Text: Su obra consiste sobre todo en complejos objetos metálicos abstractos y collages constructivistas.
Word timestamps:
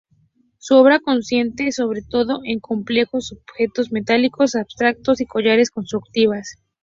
Su 0.57 0.77
obra 0.77 0.99
consiste 0.99 1.71
sobre 1.71 2.01
todo 2.01 2.39
en 2.43 2.59
complejos 2.59 3.33
objetos 3.33 3.91
metálicos 3.91 4.55
abstractos 4.55 5.21
y 5.21 5.27
collages 5.27 5.69
constructivistas. 5.69 6.55